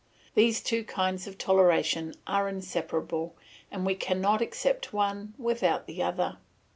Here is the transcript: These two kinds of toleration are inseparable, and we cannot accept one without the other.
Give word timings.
These 0.33 0.61
two 0.63 0.83
kinds 0.83 1.27
of 1.27 1.37
toleration 1.37 2.15
are 2.25 2.49
inseparable, 2.49 3.35
and 3.69 3.85
we 3.85 3.93
cannot 3.93 4.41
accept 4.41 4.93
one 4.93 5.35
without 5.37 5.85
the 5.85 6.01
other. 6.01 6.39